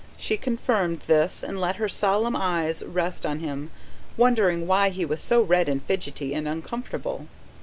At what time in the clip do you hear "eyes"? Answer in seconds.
2.35-2.81